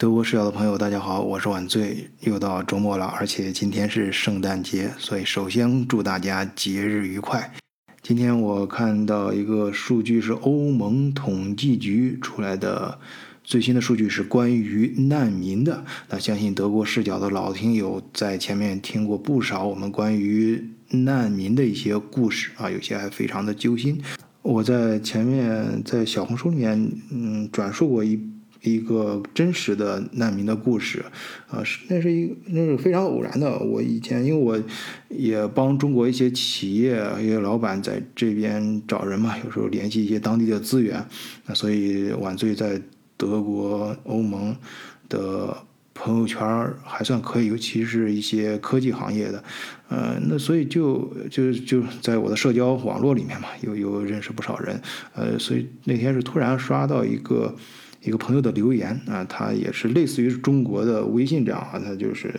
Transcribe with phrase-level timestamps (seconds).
[0.00, 7.52] 德国视角的朋友，大家好，我是晚醉，又到周末了，而且今天是圣诞节，所以首先祝大家节日愉快。
[8.00, 12.98] 今天我看到一个数据是欧盟统计局出来的
[13.44, 15.84] 最新的数据，是关于难民的。
[16.08, 24.00] 那相信德国视角的老听友在前面听过不少我们关于难民的一些故事啊，有些还非常的揪心。
[24.40, 28.18] 我在前面在小红书里面嗯转述过一。
[28.62, 31.02] 一个真实的难民的故事，
[31.48, 33.58] 啊，是那是一那是非常偶然的。
[33.58, 34.62] 我以前因为我
[35.08, 41.02] 也帮中国一些企业一些老板在这边找人嘛，有时候联系一些当地的资源，
[41.46, 42.78] 那所以晚醉在
[43.16, 44.54] 德国、欧盟
[45.08, 45.56] 的
[45.94, 46.46] 朋友圈
[46.84, 49.42] 还算可以，尤其是一些科技行业的，
[49.88, 54.78] 呃，那所以就就就在我的社交网络里面嘛，有有认识不少人，
[55.14, 57.56] 呃，所以那天是突然刷到一个。
[58.02, 62.32] 一个朋友的留言啊，他也是类似于中国的微信这样啊，他就是，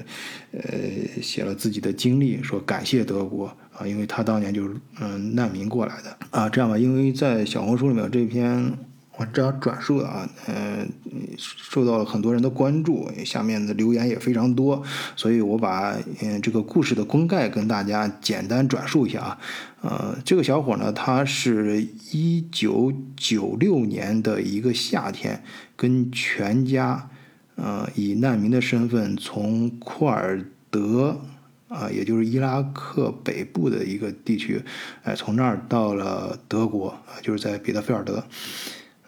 [0.52, 8.91] 呃，写了自己的经历，说感谢德国啊，因为他当年就是嗯难民过来的啊，这样吧，因为在小红书里面这篇。
[9.32, 10.90] 这样转述的啊，嗯，
[11.38, 14.82] 受到了很多人的关注，下面的留言也非常多，
[15.16, 19.38] 所以我把嗯这个故事的公概跟大家简单转述一下啊，
[19.82, 25.44] 呃，这个小伙呢，他是一九九六年的一个夏天，
[25.76, 27.10] 跟全家，
[27.56, 31.20] 呃，以难民的身份从库尔德
[31.68, 34.62] 啊，也就是伊拉克北部的一个地区，
[35.04, 38.24] 哎，从那儿到了德国啊，就是在彼得菲尔德。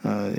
[0.03, 0.33] 呃，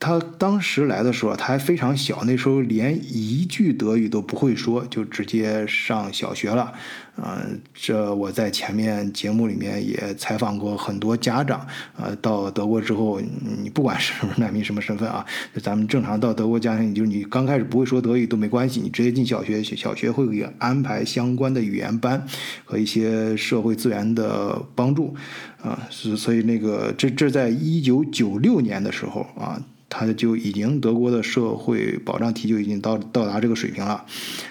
[0.00, 6.72] 他当时来的时候，他还非常小，那时候连一句德语都不会说，就直接上小学了。
[7.16, 11.66] 嗯，这我在前面节目里面也采访过很多家长。
[11.96, 13.20] 呃，到德国之后，
[13.60, 22.24] 你不管是不是难民什么身份啊，就 咱们正常到德国家庭，就是你刚开始不会说德语都没关系，你直接进小学，小学会给安排相关的语言班
[22.64, 25.16] 和一些社会资源的帮助。
[25.60, 34.04] 啊，是所以那个这这在一九九六年的时候啊，他就已经德国的社会保障体就已经到到达这个水平了，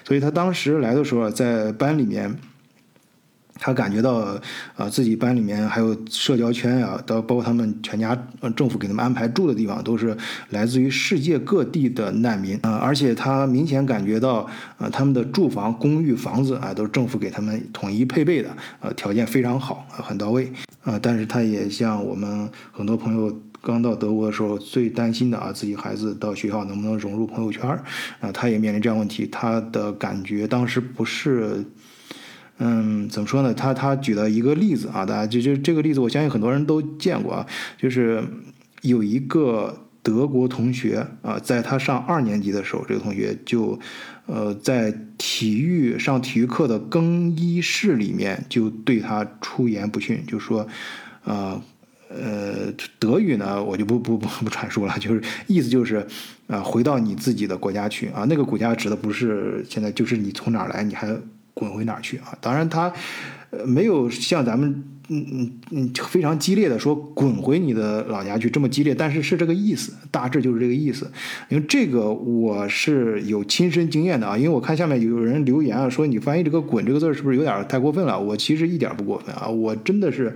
[0.04, 2.38] 所以他当时来的时候在班里面。
[3.60, 4.40] 他感觉到，
[4.76, 8.16] 啊，自己班里面还有社交圈呀，到包括他们全家，
[8.56, 10.16] 政府给他们安排住的地方，都是
[10.52, 14.48] 来自于世界各地的难民啊，而且他明显感觉到，
[14.78, 20.54] 啊，他们的住房、公寓、房子啊，都是政府给他们统一配备的，呃，条件非常好，很到位
[20.84, 21.00] 啊。
[21.02, 27.70] 但是他也像我们很多朋友刚到德国的时候最担心的啊，自己孩子到学校能不能融入朋友圈
[28.20, 31.64] 啊，他也面临这样问题，他的感觉当时不是。
[32.60, 33.54] 嗯，怎么说呢？
[33.54, 37.46] 他他举了一个例子啊，大家就就这个例子，我相信很多人都见过啊。
[37.78, 38.24] 就是
[38.82, 43.80] 有一个德国同学啊，在他上二年级的时候，这个同学就
[44.26, 50.66] 呃在体育上体育课的更衣室里面就对他出言不逊，就说啊
[51.26, 51.62] 呃
[52.10, 56.06] 呃德语呢，我就不不不不阐述了， 就是意思就是
[56.48, 61.16] 啊回到你自己的国家去啊，那个国家指的不是现在就是你从哪儿来，你还。
[61.60, 62.38] 滚回哪儿去啊？
[62.40, 62.94] 当然，它
[63.50, 71.10] 呃没有像咱们嗯嗯嗯非常激烈的说滚回你的老家去这么激烈，但是是这个意思，大致就是这个意思。
[71.50, 78.20] 因为这个我是有亲身经验的啊，因为我看下面有人留言啊，说你翻译这个“滚”这个字是不是有点太过分了？
[78.20, 80.36] 我其实一点不过分啊，我真的是，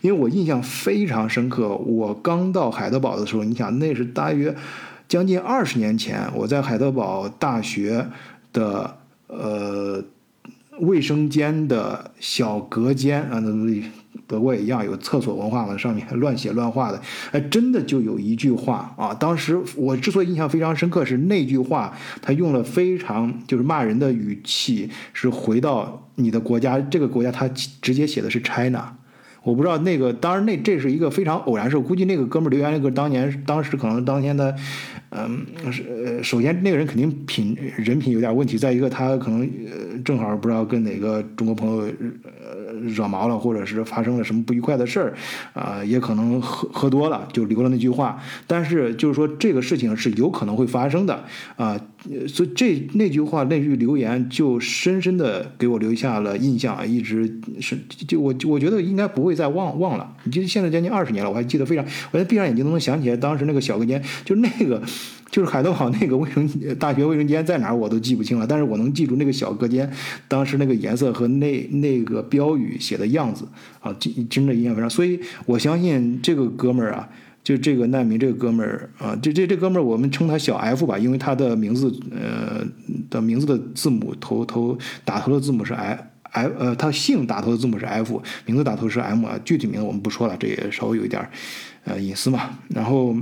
[0.00, 1.76] 因为我印象非常深刻。
[1.76, 4.54] 我刚到海德堡的时候，你想那是大约
[5.06, 8.06] 将近二十年前，我在海德堡大学
[8.52, 8.96] 的
[9.28, 10.04] 呃。
[10.80, 13.50] 卫生间的小隔间啊，那
[14.28, 17.00] 德国也一样有厕所文化嘛，上面乱写乱画的，
[17.32, 28.94] 哎，真的就有一句话啊，当时我之所以印象非常深刻，是那句话，他用了非常就是骂人的语气，是回到你的国家，这个国家他直接写的是 China。
[29.44, 31.78] 我不知道那个，当然那这是一个非常偶然事。
[31.78, 34.54] 估计那个哥们儿留言那个当年当时可能当天的，
[35.10, 41.90] 嗯，是呃，首先那个人肯定品人品有点问题，再一个他可能呃正好不知道跟哪个中国朋友
[42.80, 45.14] 惹毛了，或者是发生了什么不愉快的事儿，
[45.54, 48.20] 啊，也可能喝喝多了就留了那句话。
[48.46, 51.24] 但是就是说这个事情是有可能会发生的
[51.56, 51.80] 啊，
[52.26, 59.38] 所以这那句话那句留言就深深的给我留下了印象，一直是就我我觉得应该不会。
[59.38, 64.82] 再忘忘了，你记现在将近二十年了，我还记得非常，我闭上眼睛都能想起来当时那个小隔间，就那个，
[65.30, 66.48] 就是海德堡那个卫生
[66.78, 69.90] 大学卫生间在哪儿我都记不清了，但是我能记住那个小隔间
[70.26, 73.46] 当时那个颜色和那那个标语写的样子
[73.80, 77.08] 啊，真真的印象非常，所以我相信这个哥们儿啊。
[77.44, 82.62] 就这个难民这个哥们儿啊，这这这哥们儿我们称他小 F 吧，因为他的名字呃
[83.08, 91.30] 的名字的字母头头打头的字母是 I F 呃，他姓打头的字母是 F，名字打头是 M 啊，具体名字我们不说了，这也稍微有一点儿
[91.84, 92.50] 呃隐私嘛。
[92.68, 93.16] 然后，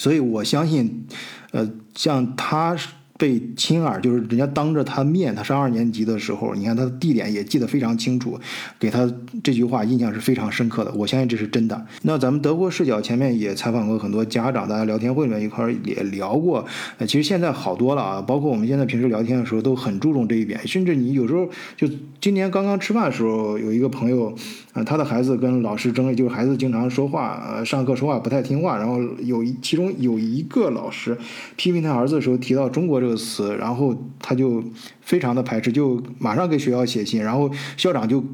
[0.00, 1.06] 所以我相信，
[1.50, 2.74] 呃，像他。
[3.20, 8.40] 被亲耳，就是人家当着他面，他上二年级的时候，你看他的地点也记得非常清楚，
[8.78, 9.06] 给他
[9.44, 10.90] 这句话印象是非常深刻的。
[10.94, 11.86] 我相信这是真的。
[12.00, 16.64] 那咱们德国视角前面也采访过很多家长，大家聊天会里面一块儿也聊过。
[17.00, 21.46] 其实现在好多了啊，包括我们现在平时聊天的时候都很注重这一点，甚至你有时候
[21.76, 21.86] 就
[22.22, 24.34] 今年刚刚吃饭的时候，有一个朋友，
[24.72, 31.14] 啊，他的孩子跟老师争，就是孩子经常说话，上课说话不太听话，然后有一其中有一个老师
[31.56, 33.09] 批评他儿子的时候提到中国这个。
[33.10, 34.62] 个词，然后他就
[35.00, 38.24] 非常的排斥，就马上给学校写信，然后校长就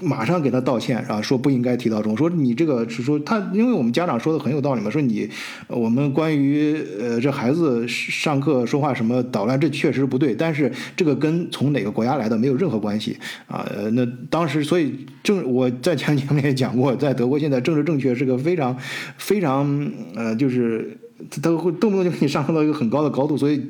[0.00, 5.28] 马上给他道歉，然后说不应该提到中，说你这个是说他，因为我们家长说的很有道理嘛，说你
[5.68, 13.68] 我们关于呃这孩子上课说话什么捣乱，这确实不对，但是这个跟从哪个国家来的没有任何关系啊。
[13.92, 18.74] 那当时所以政我在前节目也讲过，在德国现在政治正确是个非常
[19.18, 20.98] 非常呃就是。
[21.30, 23.62] 他会动不动就给你上升到一个很高的高度，所以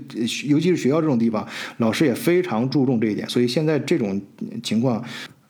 [0.46, 1.46] 尤其是学校这种地方，
[1.78, 3.28] 老师也非常注重这一点。
[3.28, 4.20] 所以现在这种
[4.62, 5.02] 情况，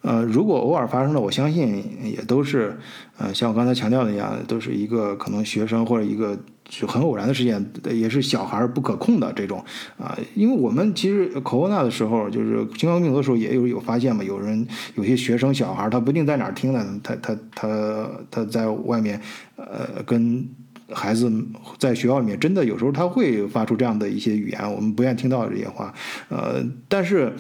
[0.03, 2.77] 呃，如果偶尔发生了，我相信也都是，
[3.19, 9.65] 呃，像我刚才强调的一样，都是一个可能学生或者一个就很偶然的事件，也是小孩不可控的这种
[9.99, 10.19] 啊。
[10.35, 14.67] 因为我们其实 corona 的时候，就是新冠病毒的时候，也有有发现嘛，有人
[14.97, 19.21] 有些学生小孩，他不定在哪儿听的，他他他他在外面，
[19.57, 20.49] 呃，跟。
[20.95, 21.31] 孩子
[21.79, 25.93] 在学校里面真的有时候他会发出这样的一些语言，我们不愿意听到这些话。
[26.29, 27.33] 呃，但是，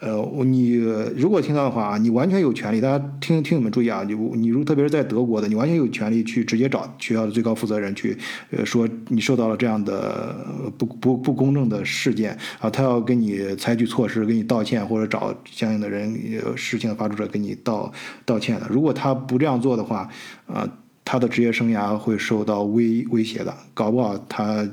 [0.00, 0.74] 呃，你
[1.16, 2.80] 如果听到的话，你完全有权利。
[2.80, 8.16] 大家听听你们注意啊，你你如特别是在德国的，你完全有权利去直接找学校的最高负责人去，
[8.50, 10.46] 呃，说你受到了这样的
[10.76, 16.16] 不不不公正的事件啊，他要跟你采取措施，给你道歉，或者找相应的人
[16.56, 17.92] 事情的发出者给你道
[18.24, 18.66] 道歉的。
[18.70, 20.08] 如果他不这样做的话，
[20.46, 20.68] 啊。
[21.10, 24.68] 他的职业生涯会受到威威胁的，搞不好他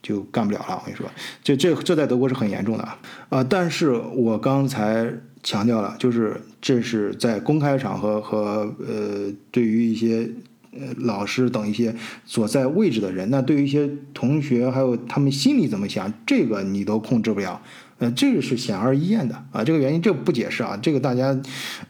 [0.00, 0.80] 就干不了了。
[0.80, 1.06] 我跟你说，
[1.44, 2.88] 这这这在德国是很严重的
[3.28, 3.44] 啊！
[3.44, 5.12] 但是我刚才
[5.42, 10.30] 强调了，就是这是在公开场合和呃，对于一些
[10.72, 11.94] 呃老师等一些
[12.24, 17.60] 所在位置的人，那对于一些同学还有他们心里怎么想，这个你都控制不了。
[17.98, 21.36] 呃，这个是显而易见的啊，这个原因这个不解释啊，这个大家，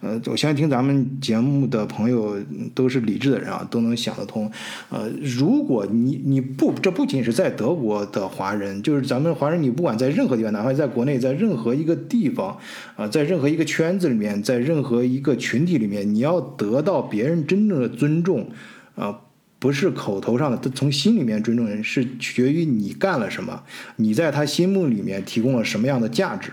[0.00, 2.36] 呃，我相信听咱们节目的朋友
[2.74, 4.50] 都是理智的人啊，都能想得通。
[4.88, 12.56] 呃，如果你你不，这不仅是在德国的华人，就是咱们华人，你不管在任何地方，哪怕在国内，在任何一个地方
[12.96, 18.48] 啊，在任何一个圈子里面，在任何一个群体里面，你要得到别人真正的尊重
[18.94, 19.20] 啊。
[19.58, 23.64] 不是口头上的，他从心里面尊重人，是取决于你干了什么，
[23.96, 26.52] 你在他心目里面提供了什么样的价值。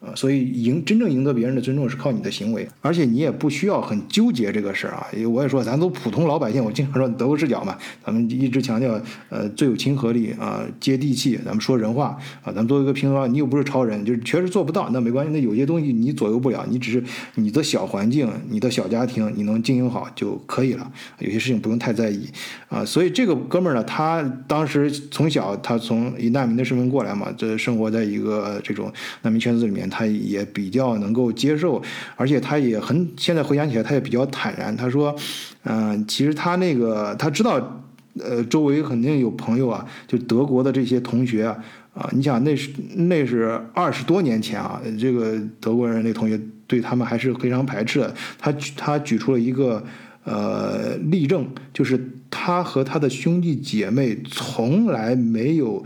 [0.00, 5.06] 啊，所以赢真正赢得别人的尊重是靠你的行为，而且你也不需要很纠结这个事儿啊。
[5.12, 8.98] 因为我也说，咱都普通老百姓，我经常说德国视角嘛，咱们一直强调
[9.28, 17.04] 呃最有亲和力啊，接地气，咱们说人话啊，咱们作为一个平方，你又不是超人，就是确实做不到，那没关系，那有些东西你左右不了，你只是
[17.34, 22.26] 你的小环境、你的小家庭，你能经营好就可以了，有些事情不用太在意
[22.70, 22.82] 啊。
[22.82, 29.89] 所以这个哥们儿呢，他当时从小他从以难民的身份过来嘛，这生活在一个这种难民圈子里面。
[29.90, 31.82] 他也比较能够接受，
[32.16, 34.74] 而且他也很现在回想起来，他也比较坦然。
[34.76, 35.14] 他说
[35.64, 37.82] ：“嗯，其实他那个他知道，
[38.18, 41.56] 呃，周围肯定有朋友啊，就德国的这些同学啊，
[41.92, 48.14] 啊，你想那是那是二十多年前啊，这个德国人那同学对他们还是非常排斥的。
[48.38, 49.84] 他他举出了一个
[50.24, 51.98] 呃例证，就是
[52.30, 55.84] 他和他的兄弟姐妹从来没有。”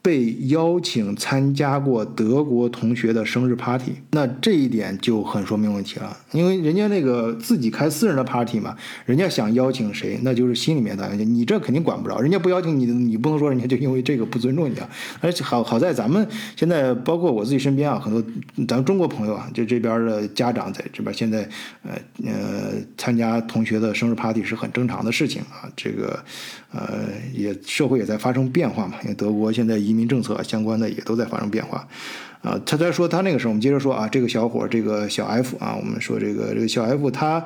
[0.00, 6.16] 被邀请参加过德国同学的生日 party，那这一点就很说明问题了。
[6.32, 11.08] 因为人家那个自己开私人的 party 嘛，人家想邀请谁，那就是心里面的。
[11.16, 14.88] 你这肯定管不着，人家不邀请你，你不能说人家就因为这个不尊重你啊。
[15.20, 16.26] 而且好好在咱们
[16.56, 18.22] 现在，包括我自己身边啊，很多
[18.66, 21.48] 咱们中国朋友啊，就这边的家长在这边现在，
[21.82, 21.92] 呃
[22.24, 25.68] 呃，参加同学的生日 party 是很正常的事情啊。
[25.76, 26.22] 这个
[26.72, 30.08] 呃，也社会也在发生变化嘛，因为德国现在移民。
[30.08, 31.86] 政策相关的也都在发生变化，
[32.40, 37.44] 啊，他在说他那个时候，我们接着说啊，这个小伙，这个小 F 啊，我们说这个这个小 F，他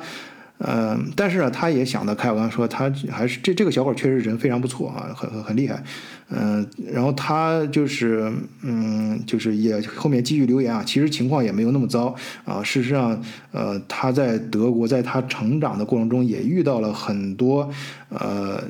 [0.58, 2.30] 呃，但是呢，他也想得开。
[2.30, 5.82] 我刚才说，他还是这这个小伙确实人非常不错啊，很很很厉害。
[6.30, 10.84] 嗯，然后他就是，嗯，就是也后面继续留言啊。
[10.86, 12.14] 其实情况也没有那么糟
[12.44, 12.62] 啊。
[12.62, 17.68] 事实上，呃，他在德国，在他成长的过程中，也遇到了很多
[18.10, 18.62] 呃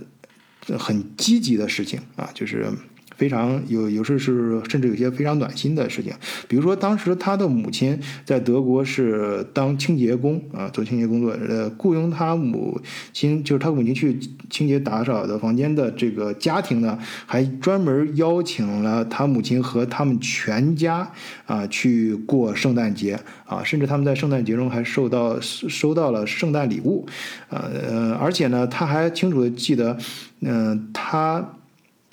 [0.79, 2.71] 很积极的事情啊，就是。
[3.17, 6.13] 非常有有时是甚至有些非常暖心的事情，
[6.49, 12.81] 比如说当时他的母亲在德国是当清洁工啊，做清洁工作，呃，雇佣他母
[13.13, 14.19] 亲就是他母亲去
[14.51, 21.11] 清洁打扫的房间的这个家庭呢，还专门邀请了他母亲和他们全家
[21.47, 27.07] 啊去过圣诞节啊，甚至他们在圣诞节中还收到收到了圣诞礼物，
[27.51, 29.97] 呃，而且呢，他还清楚的记得，
[30.41, 31.57] 嗯，他。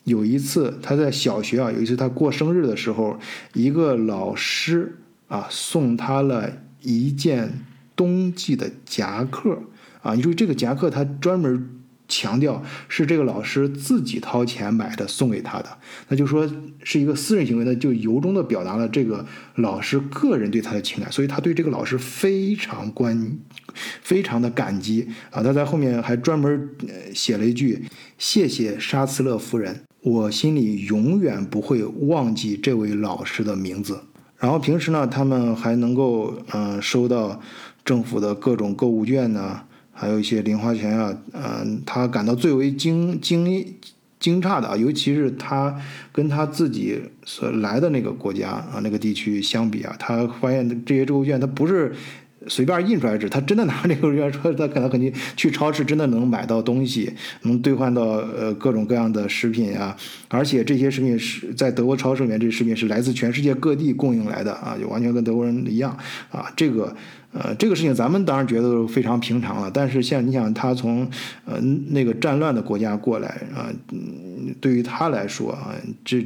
[0.10, 3.20] 有一次，他在小学啊，有一次他过生日的时候，
[3.54, 4.98] 一个老师
[5.28, 6.52] 啊送他了
[6.82, 7.64] 一件
[7.96, 9.62] 冬季的夹克
[10.02, 10.16] 啊。
[10.16, 11.70] 你注意，这个夹克他专门
[12.08, 15.78] 强调是这个老师自己掏钱买的，送给他的。
[16.08, 16.50] 那就说
[16.84, 19.24] 是一个私人行为呢，就由衷的表达了这个
[19.56, 23.38] 老师个人对他的情感，所以他对这个老师非常关，
[24.02, 25.44] 非常的感激啊。
[25.44, 26.70] 他在后面还专门
[27.14, 27.86] 写了一句
[28.18, 34.00] ：“谢谢沙茨勒夫人。”我心里永远不会忘记这位老师的名字。
[34.38, 37.42] 然后平时呢，他们还能够嗯收到
[37.84, 41.18] 政府的各种购物券呢，还有一些零花钱啊。
[41.34, 43.76] 嗯，他感到最为惊惊
[44.20, 45.76] 惊诧的啊，尤其是他
[46.12, 51.94] 跟他自己所来的那个国家啊那个地区相比啊，他发现这些购物券它不是。
[52.50, 57.14] 随便印出来纸，他真的拿这个券说，他可能肯定去超市真的能买到东西，
[57.44, 59.96] 能兑换到呃各种各样的食品啊，
[60.28, 65.96] 而且这些食品是在德国超市里面，这些食品是来自全世界各地供应来的啊，就完全跟德国人一样
[66.32, 66.52] 啊。
[66.58, 66.94] 这个
[67.32, 71.10] 呃这个事情咱们当然觉得非常平常了，但是像你想他从
[71.46, 71.60] 呃
[71.92, 73.70] 那个战乱的国家过来啊，
[74.60, 76.26] 对于他来说啊这。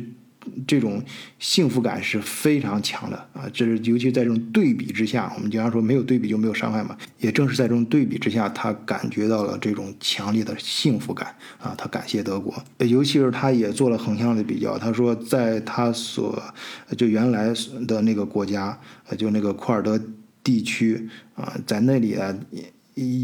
[0.68, 1.02] 这种
[1.40, 3.50] 幸福感是非常强的啊！
[3.54, 6.98] 这是尤其在这种对比之下，我们经常说没有对比就没有伤害嘛。
[7.20, 11.74] 也正是在这种对比之下，他感觉到了这种强烈的幸福感啊！
[11.78, 14.78] 他感谢德国，尤其是他也做了横向的比较。
[14.78, 16.42] 他说，在他所
[16.98, 17.54] 就原来
[17.88, 18.80] 的那个国家，
[19.18, 20.00] 就那个库尔德
[20.44, 22.36] 地区啊，在那里啊，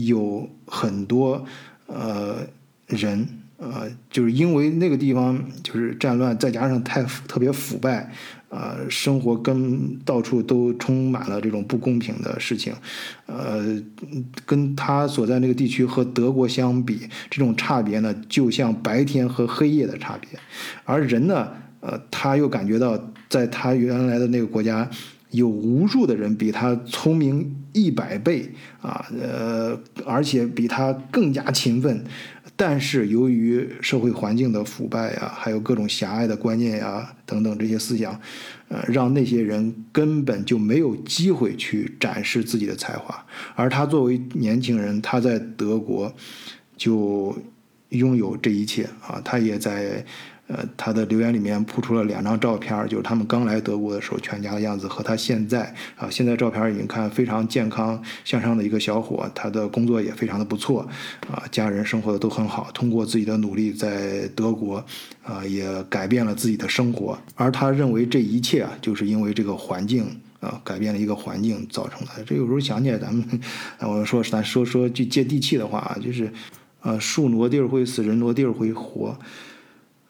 [0.05, 1.45] 有很多
[1.87, 2.47] 呃
[2.87, 3.27] 人。
[3.59, 8.09] 呃，就是因为那个地方就是战乱，再加上太特别腐败，
[8.47, 12.73] 呃，生活跟到处都充满了这种不公平的事情，
[13.25, 13.77] 呃，
[14.45, 20.29] 跟他所在那个地区和德国相比，这种差别呢，就像白天和黑夜的差别。
[20.85, 21.49] 而人呢，
[21.81, 22.97] 呃，他又感觉到
[23.27, 24.89] 在他原来的那个国家，
[25.31, 28.49] 有无数的人比他聪明一百倍
[28.81, 32.03] 啊，呃，而且比他更加勤奋。
[32.59, 38.19] 但是由于社会环境的腐败呀，还有各种狭隘的观念呀等等这些思想，
[38.67, 43.25] 呃，让那些人根本就没有机会去展示自己的才华。
[43.55, 46.13] 而他作为年轻人，他在德国
[46.75, 47.37] 就
[47.91, 50.05] 拥有这一切啊，他也在。
[50.51, 60.81] 呃，他的留言里面铺出了两张照片，就是他们刚来德国的时候全家的样子和他现在啊，现在照片已经看非常健康向上的一个小伙，他的工作也非常的不错，
[61.31, 64.83] 啊，家人生活的都很好，通过自己的努力在德国，
[65.23, 72.23] 啊，也改变了自己的生活，而他认为这一切啊，就是因为这个环境啊，改变了一个环境造成的。
[72.25, 73.23] 这有时候想起来，咱们
[73.81, 76.33] 我说咱说说句接地气的话啊，就是，
[76.81, 79.15] 呃，树挪地儿会死，人挪地儿会活。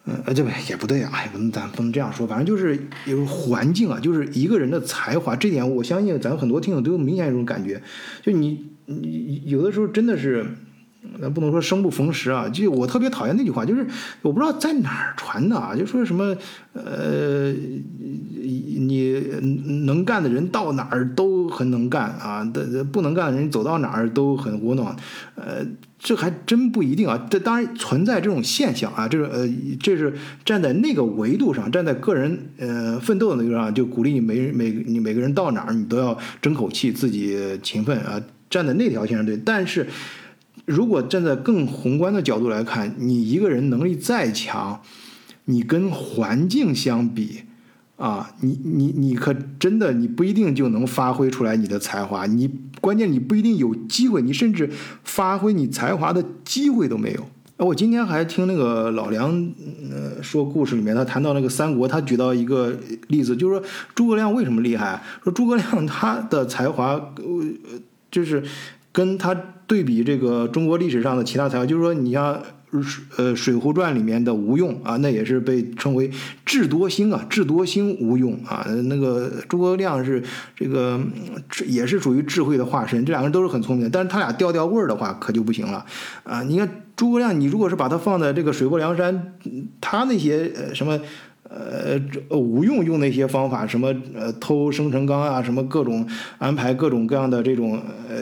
[0.06, 7.80] 呃，这不也不对啊，也不能咱不能这样说，反正就是有环境啊，就是一个人的才华，这点我相信咱很多听友都有明显一种感觉，
[8.24, 10.46] 就你你有的时候真的是，
[11.22, 13.86] 咱不能说生不逢时啊，就我特别讨厌那句话，就是
[14.24, 16.36] 我不知道在哪儿传的啊，就说什么
[16.74, 19.22] 呃，你
[19.86, 24.96] 能干的人到哪儿都很能干啊，的不能干的人走到哪儿都很窝囊，
[25.36, 25.68] 呃。
[26.00, 27.28] 这还真不一定啊！
[27.30, 29.48] 这当然存在这种现象啊，这是呃，
[29.82, 30.14] 这是
[30.46, 39.36] 站在那个维度上，站在个人呃奋斗的那个上，就鼓励你每每你每个人到哪儿你都要争口气，自己勤奋啊，站在那条线上对。
[39.36, 39.86] 但是
[40.66, 44.82] 如果站在更宏观的角度来看，你一个人能力再强，
[45.46, 47.42] 你跟环境相比。
[48.00, 54.70] 啊，你你你可真的你不一定就能发挥出来你的才华，你关键你不一定有机会，你甚至
[55.04, 57.26] 发挥你才华的机会都没有。
[57.58, 59.30] 我今天还听那个老梁
[59.92, 62.74] 呃说故事里面，他谈到那个三国，他举到一个
[63.10, 65.04] 例子，就是说诸葛亮为什么厉害？
[65.22, 67.44] 说诸葛亮他的才华呃
[68.10, 68.42] 就是
[68.94, 69.36] 跟他
[69.68, 72.42] 对比这个中国历史上的其他才华，就是说你像。
[73.18, 76.12] 呃，《水浒传》里面的吴用啊，那也是被称为
[76.46, 78.66] 智多星啊，智多星吴用啊。
[78.86, 80.24] 那个诸葛亮是
[80.56, 81.00] 这个，
[81.66, 83.04] 也是属于智慧的化身。
[83.04, 85.86] 这两个人都是很聪明的，但是他俩调调味儿的话，可就不行了
[86.24, 86.44] 啊。
[86.44, 89.34] 你看诸葛亮，你如果是把他放在这个水泊梁山，
[89.82, 91.00] 他那些呃什么。
[91.50, 92.00] 呃，
[92.38, 98.18] 吴用用那些方法，什么呃偷生辰纲啊，什么各种安排各种各样的这种呃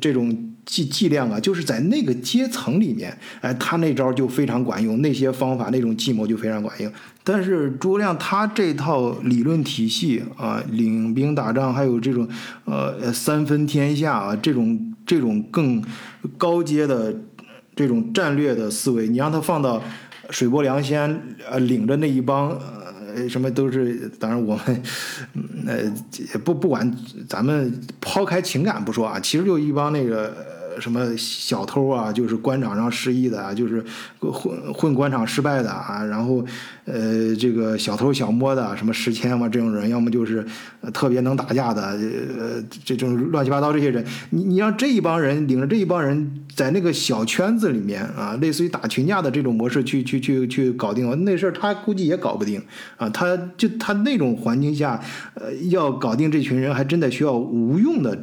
[0.00, 6.92] 这种伎伎俩啊，就是在那个阶层里面，哎，他那招就非常管用，那些方法那种计谋就非常管用。
[7.24, 12.28] 但是诸葛亮他这套理论体系啊，领兵打仗，还有这种
[12.66, 15.82] 呃三分天下啊，这种这种更
[16.38, 17.12] 高阶的
[17.74, 19.82] 这种战略的思维，你让他放到。
[20.30, 21.20] 水泊梁山，
[21.50, 22.50] 呃，领着那一帮，
[23.14, 24.82] 呃，什么都是，当然我们，
[25.66, 26.96] 呃，不不管，
[27.28, 30.59] 咱们抛开情感不说啊，其实就一帮那个。
[30.80, 33.84] 什么小偷啊，就是官场上失意的啊，就是
[34.18, 36.44] 混混官场失败的啊，然后
[36.86, 40.44] 呃，这个小偷小摸的，什么石谦嘛这种人，要么就是
[40.92, 52.62] 特别能打架的，呃，这种乱七八糟这些人，你你让这一帮人领着这一帮人在那个小圈子里面啊，类似于打群架的这种模式去去去去搞定那事儿，他估计也搞不定
[52.96, 55.00] 啊，他就他那种环境下，
[55.34, 58.18] 呃，要搞定这群人，还真的需要无用的。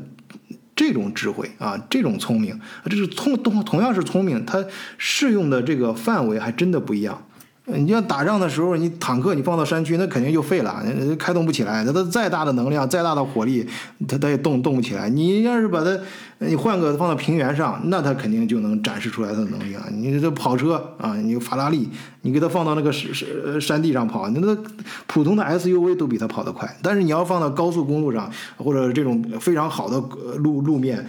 [0.87, 4.63] 这种智慧啊，这种聪明，这是聪同同样是聪明，它
[4.97, 7.26] 适用的这个范围还真的不一样。
[7.69, 10.81] 你要打仗的时候，你坦克你放到山区，那肯定就废了，
[11.19, 11.83] 开动不起来。
[11.83, 13.67] 它它再大的能量，再大的火力，
[14.07, 15.09] 它它也动动不起来。
[15.09, 15.99] 你要是把它，
[16.39, 19.83] 你换个放到平原上，那它肯定就能展示出来它的能力了。
[19.91, 21.89] 你这跑车啊，你法拉利，
[22.21, 24.57] 你给它放到那个山山山地上跑，那那
[25.05, 26.73] 普通的 SUV 都比它跑得快。
[26.81, 29.99] 但是你要放到高速公路上，或者这种非常好的
[30.37, 31.05] 路路面，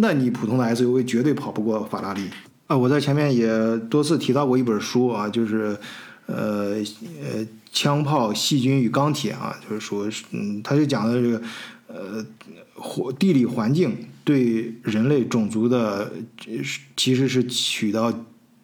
[0.00, 2.22] 那你普通的 SUV 绝对跑不过法拉利。
[2.66, 5.76] 啊，我在前面也多次提到过一本书啊，就是，
[6.26, 6.74] 呃
[7.22, 11.42] 呃，枪炮、细菌与钢铁啊，就是说，嗯，他就讲的这个，
[11.86, 12.26] 呃，
[12.74, 16.10] 环地理环境对人类种族的，
[16.96, 18.12] 其实是起到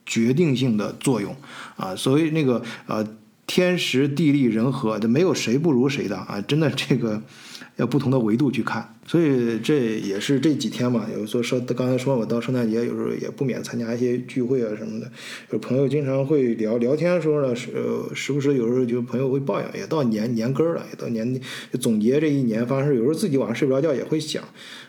[0.05, 1.37] 决定性的作用
[1.77, 1.95] 啊。
[1.95, 3.07] 所谓那个呃，
[3.55, 7.23] 天时地利人和，这没有谁不如谁的啊，真的这个。
[7.77, 11.07] 要不同的维度去看，所以这也是这几天嘛。
[11.17, 15.11] 有时候说，刚才说我到圣诞节，有时候也不免参加一些聚会啊什么的。
[15.51, 17.71] 有朋友经常会聊聊天的时候呢，时
[18.15, 21.41] 时不时有时候就朋友会抱怨，也到年年根儿了，也到年
[21.81, 22.95] 总结这一年发生。
[22.95, 24.45] 有时候自己晚上睡不着觉也会想，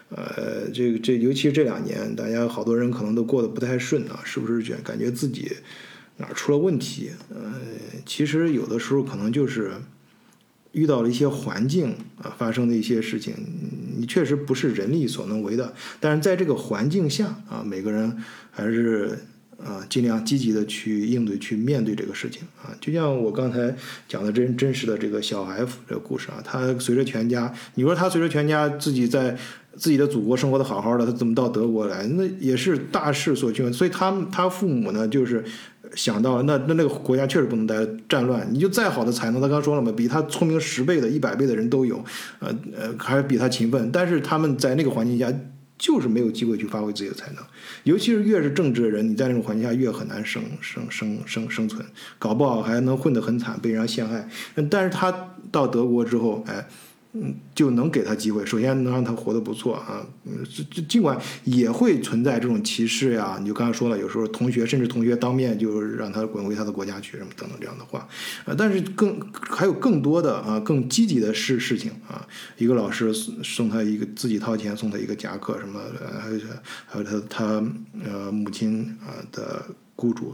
[0.10, 5.50] 呃，这个这尤其是这两年，大家好多人可能都过得不太顺啊，是不是觉感觉自己
[6.17, 7.12] 哪出了问题？
[7.30, 7.54] 呃，
[8.06, 9.71] 其实有的时候可能就是。
[10.73, 13.32] 遇到了一些环境啊，发生的一些事情，
[13.95, 15.71] 你确实不是人力所能为的。
[15.99, 18.17] 但是在这个环境下啊，每个人
[18.49, 19.19] 还是
[19.63, 22.73] 啊尽量积极的去应对、去面对这个事情啊。
[22.82, 23.76] 就像我刚才
[24.08, 29.38] 讲的真真实的这个小 F 这个故事啊，他随着全家，你说他随着全家自己在
[29.78, 32.08] 自己的祖国生活的好好的，他怎么到德国来？
[32.08, 33.71] 那也是大势所趋。
[33.71, 35.45] 所以他他父母呢，就是。
[35.96, 37.76] 想到那那那个国家确实不能待
[38.10, 42.04] 战乱，你就再好的才能，他刚说了嘛，比他聪明十倍的、一百倍的人都有，
[42.40, 45.32] 呃呃，还比他勤奋，但是他们在那个环境下
[45.78, 47.44] 就是没有机会去发挥自己的才能，
[47.84, 51.86] 尤其是越是正直的人，你在那种环境下越很难生生生生生存，
[52.18, 54.28] 搞不好还能混得很惨，被人陷害。
[54.70, 55.14] 但是他
[55.52, 56.68] 到德国之后，哎。
[57.13, 58.43] 嗯，就能给他机会。
[58.45, 63.38] 首先能让他活得不错啊，嗯，尽尽管也会存在这种歧视呀。
[63.39, 68.08] 你就刚才说了，有时候同学甚至同学当面就让他滚回他的国家去，什么等等这样的话。
[68.45, 72.28] 呃，但是更还有更多的啊，更积极的事事情啊。
[72.58, 75.80] 一个老师送送他一个自己掏钱送他一个夹克，什么
[76.19, 76.39] 还有
[76.88, 77.63] 还有他他
[78.04, 79.63] 呃母亲啊的
[79.95, 80.34] 雇主。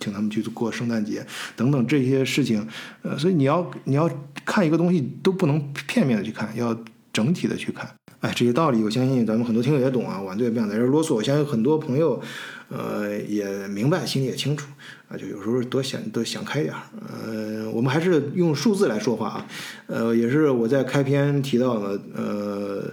[0.00, 1.24] 请他们去过圣诞节
[1.56, 2.66] 等等这些事情，
[3.02, 4.10] 呃，所以你要你要
[4.44, 6.76] 看一个东西都不能片面的去看，要
[7.12, 7.88] 整体的去看。
[8.20, 11.14] 哎，这些道理我相信咱们很多听友也懂啊，晚队也不想在这啰嗦。
[11.14, 12.20] 我相信很多朋友，
[12.68, 14.66] 呃，也明白，心里也清楚
[15.08, 16.80] 啊，就有时候多想多想开点儿。
[17.06, 19.46] 呃，我们还是用数字来说话啊。
[19.86, 22.90] 呃，也是我在开篇提到的，呃，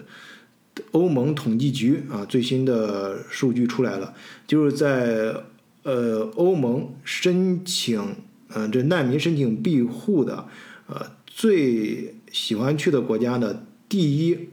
[0.92, 4.14] 欧盟统计局啊最新的数据出来了，
[4.46, 5.34] 就是在。
[5.84, 8.16] 呃，欧盟申请，
[8.50, 10.48] 呃，这难民申请庇护的，
[10.88, 14.50] 呃，最喜欢去的国家的第一，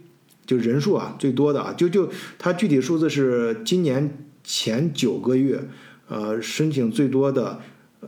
[0.46, 5.60] 就人数啊最多的啊，就就它具体数字是今年前九个月，
[6.08, 7.60] 呃，申请最多的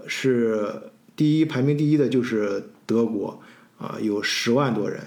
[0.06, 0.82] 是
[1.14, 3.42] 第一排名第一的就是德国
[3.78, 5.00] 啊，有十万多人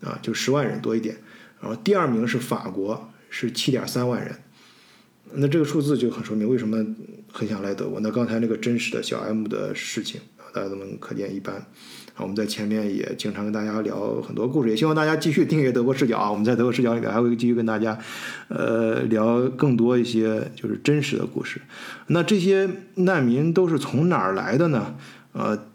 [0.00, 1.18] 啊，就十万人多一点，
[1.60, 4.34] 然后第二名是法国，是七点三万人。
[5.34, 6.84] 那这个数字就很说明为什么
[7.32, 8.00] 很想来德国。
[8.00, 10.20] 那刚才那个真实的小 M 的事情，
[10.52, 11.54] 大家都能可见一斑。
[12.14, 16.30] 啊，我们在前面也经常跟大家聊很多故事，也希望大家继续订阅德国视角啊。
[16.30, 17.96] 我们在德国视角里面还会继续跟大家，
[18.48, 21.60] 呃，聊更多一些就是真实的故事。
[22.08, 24.96] 那这些难民都是从哪儿来的呢？
[25.32, 25.66] 呃，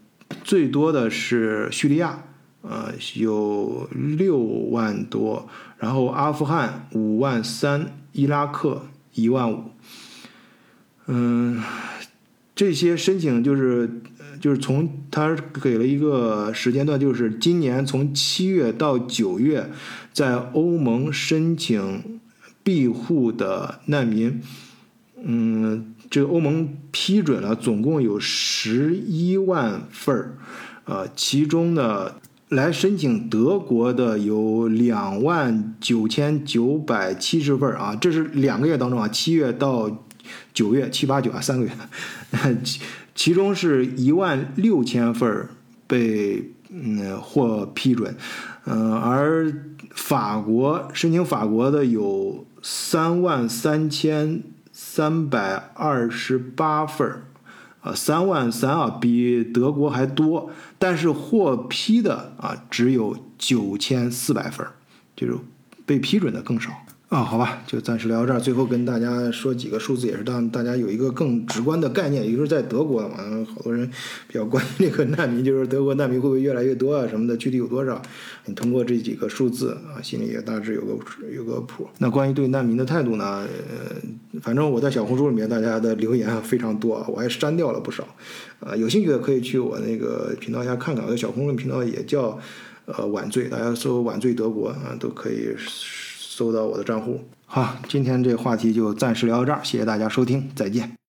[0.43, 2.23] 最多的是叙利亚，
[2.61, 8.87] 呃，有六万多，然后阿富汗五万三，伊拉克。
[9.17, 9.63] 一万五，
[11.07, 11.61] 嗯，
[12.55, 14.01] 这些申请就是
[14.39, 19.69] 就是从他给了一个时间段，就是今年从七月到九月，
[20.13, 22.19] 在欧盟申请
[22.63, 24.41] 庇护的难民，
[25.23, 30.37] 嗯，这个欧盟批准了，总共有十一万份儿，
[30.85, 32.13] 呃，其中呢。
[32.49, 40.05] 来申请德国的有两万九千九百七十份啊，这是两个月当中啊，七月到
[40.53, 41.71] 九月，七八九啊，三个月，
[42.63, 42.81] 其
[43.13, 45.47] 其中是一万六千份
[45.87, 48.15] 被嗯获批准，
[48.65, 49.53] 嗯，而
[49.91, 57.21] 法国申请法国的有三万三千三百二十八份儿。
[57.81, 64.65] 啊，三万三啊，比德国还多，但是获批的啊只有九千四百份
[65.15, 65.37] 就是
[65.85, 66.71] 被批准的更少。
[67.15, 67.23] 啊。
[67.23, 68.39] 好吧，就暂时聊到这儿。
[68.39, 72.25] 最后跟大家说几个数字，也是让大家有一个更直观的概念。
[72.25, 73.17] 也就是在德国嘛，
[73.55, 73.89] 好多人
[74.27, 78.01] 比较关心这个难民，就是德国难民会不会越来越多啊什么的，具体有多少？
[78.45, 80.97] 你通过这几个数字啊，心里也大致有个
[81.33, 81.87] 有个谱。
[81.99, 83.47] 那关于对难民的态度呢？
[83.47, 83.95] 呃。
[84.41, 88.05] 反正我在小红书里面，大家的留言啊非常多啊，我还删掉了不少。
[88.59, 92.37] 呃，有兴趣的可以去我那个频道下看看，我的小红书频道也叫
[92.85, 95.55] 呃晚醉，大家搜“晚醉德国”啊，都可以
[96.35, 97.21] 搜到我的账户。
[97.45, 101.04] 好，今天这个话题就暂时聊到这儿，谢谢大家收听，再见。